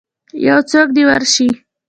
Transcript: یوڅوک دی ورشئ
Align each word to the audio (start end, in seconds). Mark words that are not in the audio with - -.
یوڅوک 0.45 0.87
دی 0.95 1.03
ورشئ 1.07 1.49